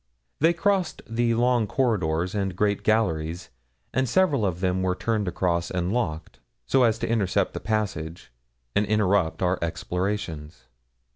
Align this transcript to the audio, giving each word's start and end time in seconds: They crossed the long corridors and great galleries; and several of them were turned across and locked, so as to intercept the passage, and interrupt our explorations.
They 0.39 0.51
crossed 0.53 1.03
the 1.07 1.35
long 1.35 1.67
corridors 1.67 2.33
and 2.33 2.55
great 2.55 2.81
galleries; 2.81 3.51
and 3.93 4.09
several 4.09 4.47
of 4.47 4.59
them 4.59 4.81
were 4.81 4.95
turned 4.95 5.27
across 5.27 5.69
and 5.69 5.93
locked, 5.93 6.39
so 6.65 6.81
as 6.81 6.97
to 6.97 7.07
intercept 7.07 7.53
the 7.53 7.59
passage, 7.59 8.31
and 8.75 8.87
interrupt 8.87 9.43
our 9.43 9.59
explorations. 9.61 10.63